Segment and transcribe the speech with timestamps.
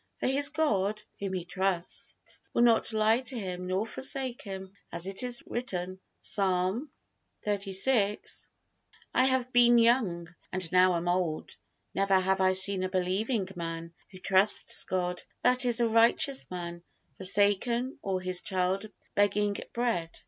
[0.17, 5.05] For his God, Whom he trusts, will not lie to him nor forsake him, as
[5.05, 6.89] it is written, Psalm
[7.47, 8.17] xxxvii:
[9.13, 11.55] "I have been young, and now am old;
[11.93, 16.81] never have I seen a believing man, who trusts God, that is a righteous man,
[17.17, 20.19] forsaken, or his child begging bread."